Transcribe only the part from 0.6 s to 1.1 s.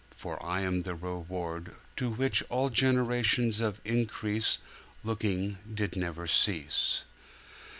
am the